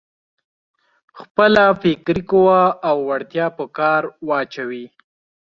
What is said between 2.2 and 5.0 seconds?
قوه او وړتيا په کار واچوي.